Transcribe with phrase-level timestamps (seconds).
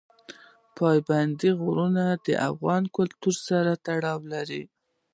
[0.77, 4.63] پابندی غرونه د افغان کلتور سره تړاو لري.